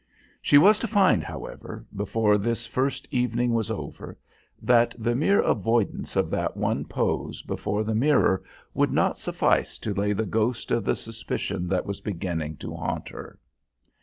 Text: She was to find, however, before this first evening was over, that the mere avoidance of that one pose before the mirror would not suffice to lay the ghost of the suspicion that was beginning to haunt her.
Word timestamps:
She 0.41 0.57
was 0.57 0.79
to 0.79 0.87
find, 0.87 1.23
however, 1.23 1.85
before 1.95 2.39
this 2.39 2.65
first 2.65 3.07
evening 3.11 3.53
was 3.53 3.69
over, 3.69 4.17
that 4.59 4.95
the 4.97 5.13
mere 5.13 5.39
avoidance 5.43 6.15
of 6.15 6.31
that 6.31 6.57
one 6.57 6.85
pose 6.85 7.43
before 7.43 7.83
the 7.83 7.93
mirror 7.93 8.41
would 8.73 8.91
not 8.91 9.15
suffice 9.19 9.77
to 9.77 9.93
lay 9.93 10.13
the 10.13 10.25
ghost 10.25 10.71
of 10.71 10.85
the 10.85 10.95
suspicion 10.95 11.67
that 11.67 11.85
was 11.85 12.01
beginning 12.01 12.57
to 12.57 12.73
haunt 12.73 13.09
her. 13.09 13.37